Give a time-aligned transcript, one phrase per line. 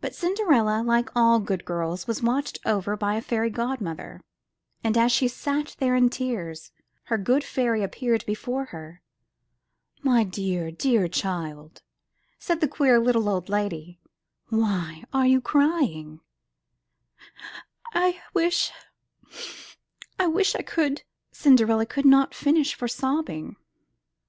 [0.00, 4.20] But Cinderella, like all good girls, was watched over by a fairy godmother,
[4.82, 6.72] and as she sat there in tears,
[7.04, 9.00] her good fairy appeared before her.
[10.04, 11.82] ''My dear, dear child,"
[12.40, 14.00] said the queer little old lady,
[14.48, 16.18] "why are you crying?''
[17.94, 18.72] *'I wish—
[20.18, 23.54] I wish I could —,"Cinderella could not finish for sobbing.